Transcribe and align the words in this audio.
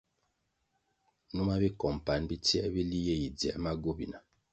Numa 1.33 1.53
bicompanʼ 1.61 2.23
bitsiē 2.29 2.63
bili 2.73 2.97
ye 3.07 3.15
yi 3.21 3.29
dziē 3.37 3.53
ma 3.63 3.71
gobina. 3.83 4.17